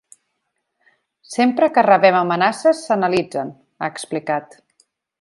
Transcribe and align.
“Sempre 1.33 1.69
que 1.77 1.85
rebem 1.89 2.19
amenaces 2.23 2.83
s’analitzen”, 2.89 3.55
ha 3.79 3.95
explicat. 3.97 4.61